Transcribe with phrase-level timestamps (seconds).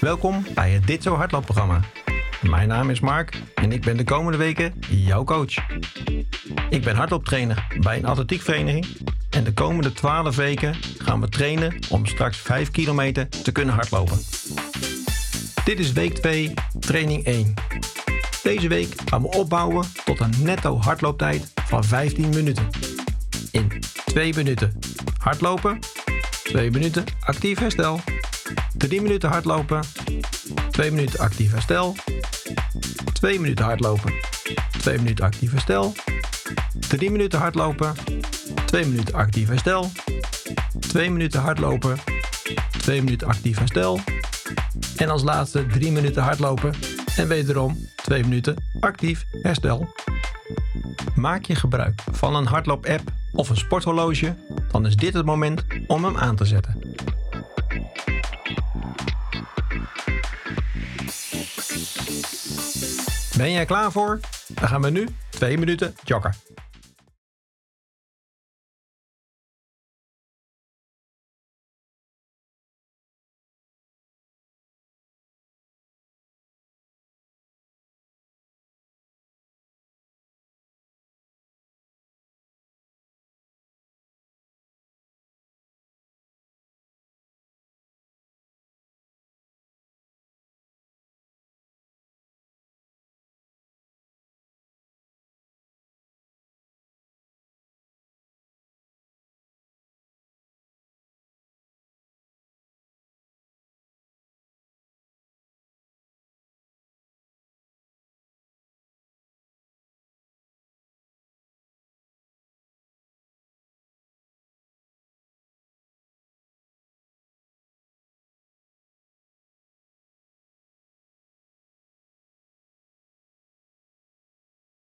[0.00, 1.80] Welkom bij het Dit Zo Hardloopprogramma.
[2.42, 5.54] Mijn naam is Mark en ik ben de komende weken jouw coach.
[6.70, 8.86] Ik ben hardlooptrainer bij een atletiekvereniging
[9.30, 14.18] en de komende 12 weken gaan we trainen om straks 5 kilometer te kunnen hardlopen.
[15.64, 17.54] Dit is week 2, training 1.
[18.42, 22.68] Deze week gaan we opbouwen tot een netto hardlooptijd van 15 minuten.
[23.50, 23.72] In
[24.04, 24.78] 2 minuten
[25.18, 25.78] hardlopen,
[26.42, 28.00] 2 minuten actief herstel,
[28.88, 29.82] 3 minuten hardlopen,
[30.70, 31.96] 2 minuten actief herstel,
[33.12, 34.12] 2 minuten hardlopen,
[34.78, 35.92] 2 minuten actief herstel,
[36.88, 37.94] 3 minuten hardlopen,
[38.64, 39.90] 2 minuten actief herstel,
[40.78, 41.96] 2 minuten hardlopen,
[42.78, 44.00] 2 minuten actief herstel.
[44.96, 46.74] En als laatste 3 minuten hardlopen
[47.16, 49.94] en wederom 2 minuten actief herstel.
[51.14, 54.36] Maak je gebruik van een hardloop-app of een sporthorloge,
[54.70, 56.79] dan is dit het moment om hem aan te zetten.
[63.40, 64.20] Ben jij klaar voor?
[64.46, 66.34] Dan gaan we nu 2 minuten joggen.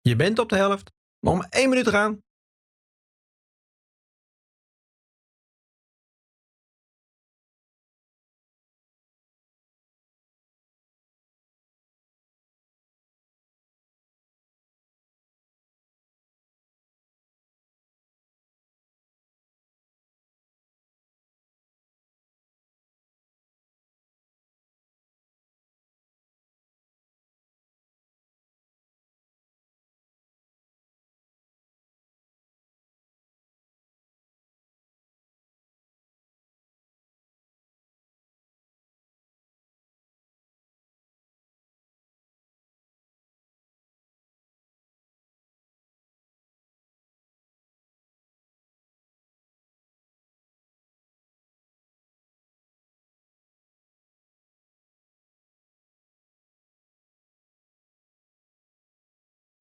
[0.03, 0.93] Je bent op de helft.
[1.21, 2.23] Nog maar 1 minuut gaan.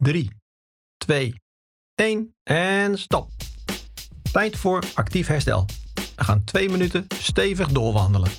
[0.03, 0.29] Drie,
[0.97, 1.33] twee,
[1.95, 3.29] één en stop.
[4.31, 5.65] Tijd voor actief herstel.
[6.15, 8.31] We gaan twee minuten stevig doorwandelen.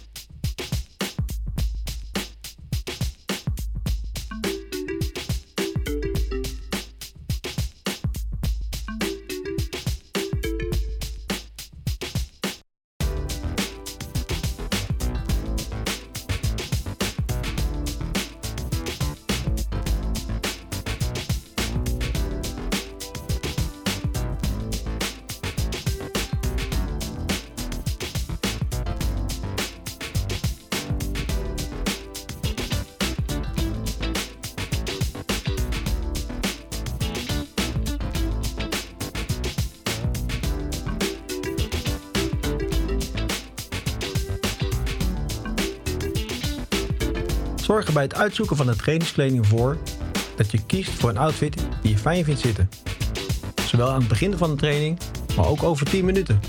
[47.63, 49.79] Zorg er bij het uitzoeken van de trainingskleding voor
[50.37, 52.69] dat je kiest voor een outfit die je fijn vindt zitten.
[53.67, 54.99] Zowel aan het begin van de training,
[55.37, 56.41] maar ook over 10 minuten.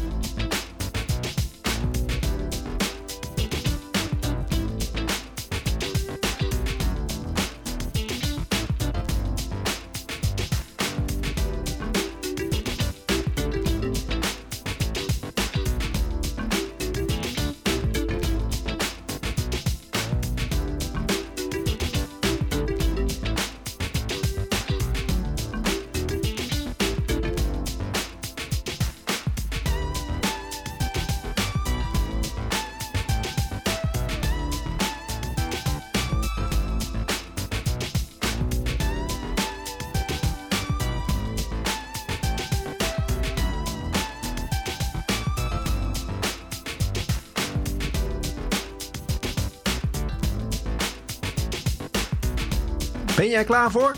[53.15, 53.95] Ben jij klaar voor?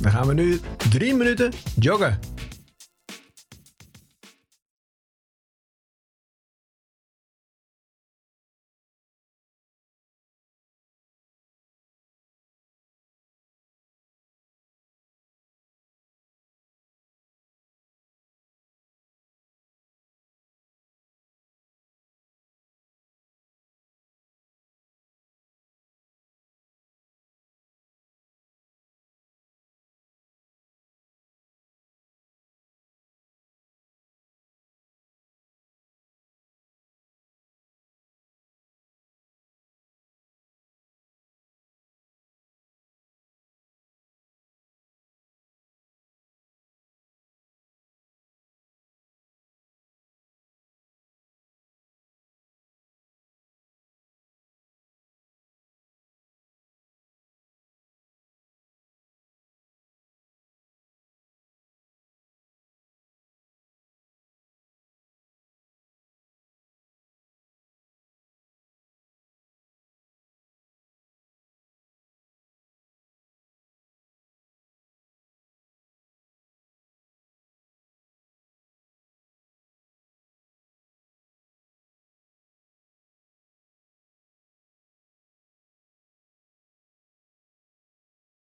[0.00, 0.60] Dan gaan we nu
[0.90, 2.18] drie minuten joggen.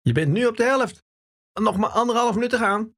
[0.05, 1.03] Je bent nu op de helft.
[1.53, 2.95] Nog maar anderhalf minuut te gaan.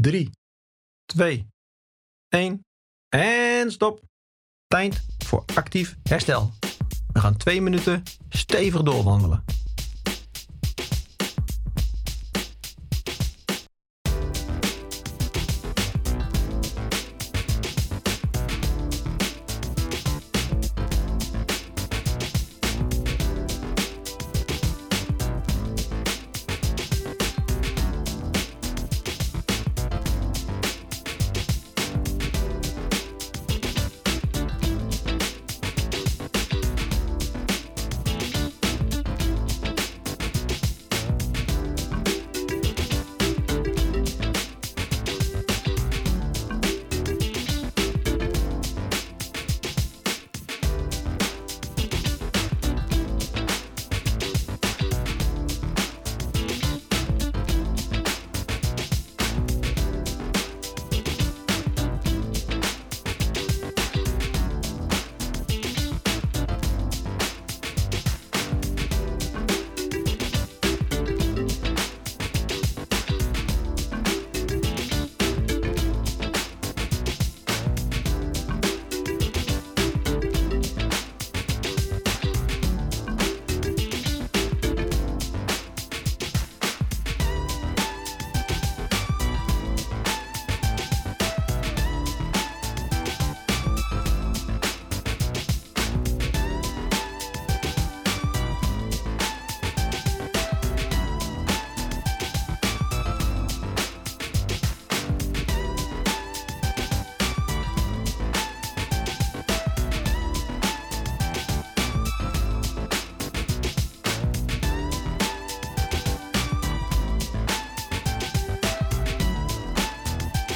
[0.00, 0.30] Drie,
[1.04, 1.46] twee,
[2.28, 2.64] één
[3.08, 4.02] en stop.
[4.66, 6.52] Tijd voor actief herstel.
[7.12, 9.44] We gaan twee minuten stevig doorwandelen.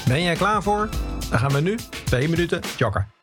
[0.08, 0.88] Ben jij klaar voor?
[1.30, 3.17] Dan gaan we nu twee minuten joggen.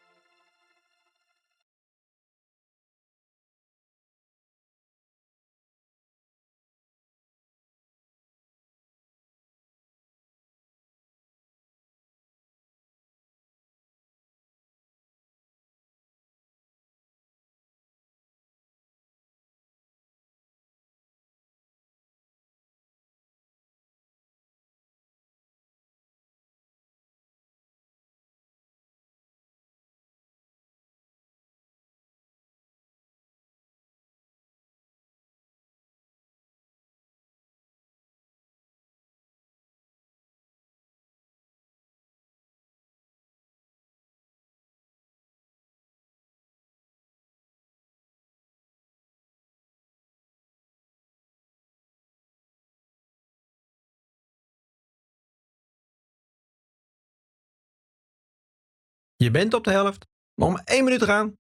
[59.26, 60.08] Je bent op de helft.
[60.36, 61.38] Nog maar één minuut te gaan.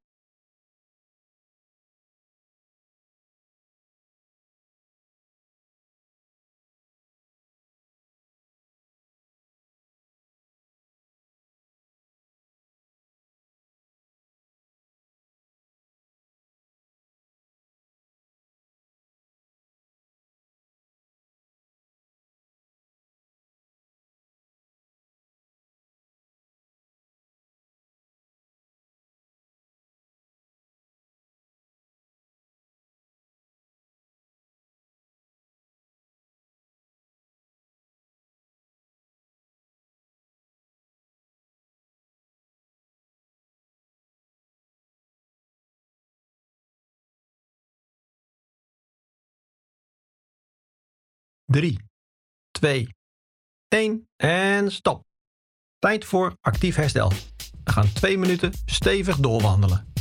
[51.45, 51.79] Drie,
[52.51, 52.87] twee,
[53.67, 55.03] één en stop.
[55.79, 57.09] Tijd voor actief herstel.
[57.63, 59.93] We gaan twee minuten stevig doorwandelen.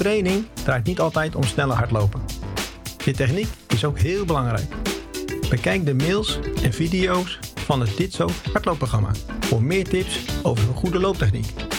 [0.00, 2.20] Training draait niet altijd om sneller hardlopen.
[3.04, 4.74] Je techniek is ook heel belangrijk.
[5.50, 10.74] Bekijk de mails en video's van het Dit Zo hardloopprogramma voor meer tips over een
[10.74, 11.69] goede looptechniek.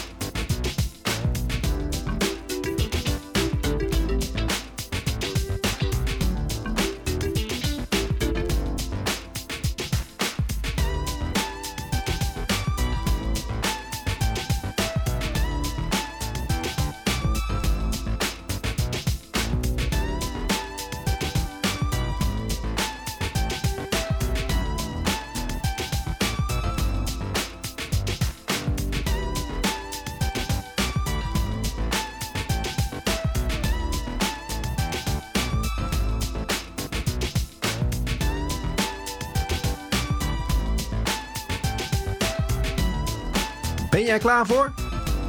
[44.12, 44.72] Jij klaar voor?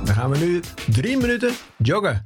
[0.05, 0.61] Dan gaan we nu
[0.91, 2.22] drie minuten joggen.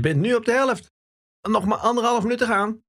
[0.00, 0.92] Je bent nu op de helft.
[1.48, 2.84] Nog maar anderhalf minuut te gaan.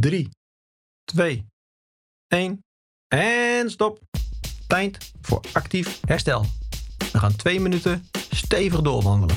[0.00, 0.28] 3,
[1.04, 1.46] 2,
[2.28, 2.64] 1
[3.08, 4.00] en stop.
[4.66, 6.44] Tijd voor actief herstel.
[7.12, 9.36] We gaan 2 minuten stevig doorwandelen.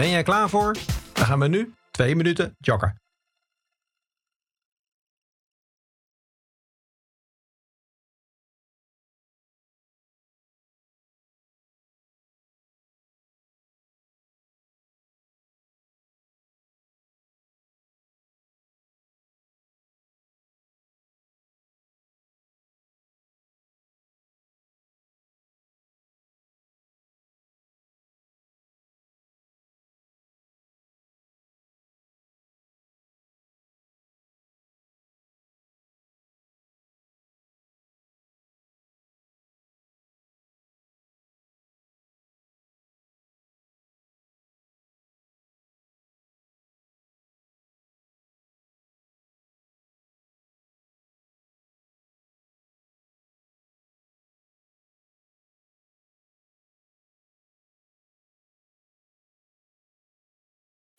[0.00, 0.76] Ben jij klaar voor?
[1.12, 2.99] Dan gaan we nu 2 minuten joggen.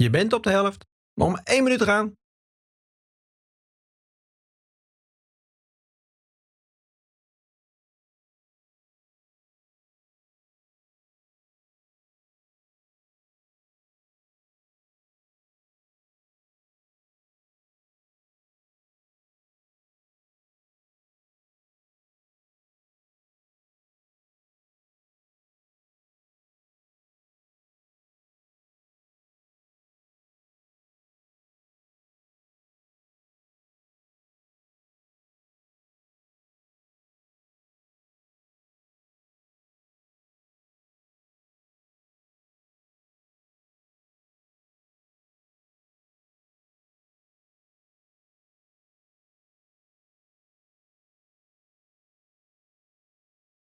[0.02, 0.86] Je bent op de helft.
[1.14, 2.16] Nog maar 1 minuut gaan.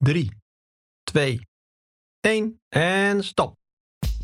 [0.05, 0.31] Drie,
[1.03, 1.41] twee,
[2.21, 3.57] één en stop.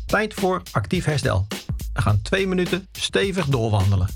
[0.05, 1.45] Tijd voor actief herstel.
[1.93, 4.07] We gaan twee minuten stevig doorwandelen.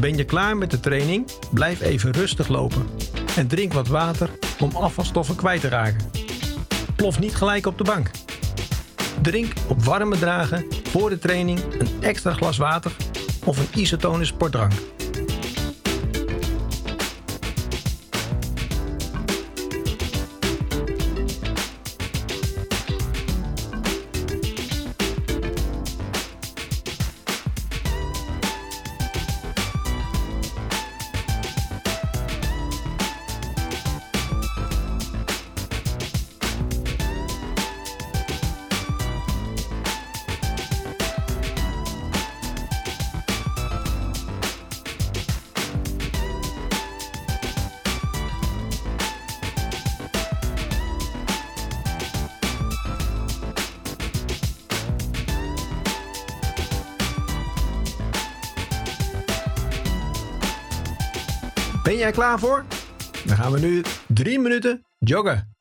[0.00, 1.26] Ben je klaar met de training?
[1.50, 2.86] Blijf even rustig lopen
[3.36, 4.30] en drink wat water
[4.60, 6.10] om afvalstoffen kwijt te raken.
[6.96, 8.10] Plof niet gelijk op de bank.
[9.22, 12.92] Drink op warme dragen voor de training een extra glas water
[13.44, 14.72] of een isotone sportdrank.
[61.88, 62.64] Ben jij klaar voor?
[63.26, 65.56] Dan gaan we nu drie minuten joggen.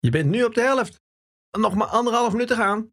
[0.00, 1.00] Je bent nu op de helft.
[1.58, 2.92] Nog maar anderhalf minuut te gaan.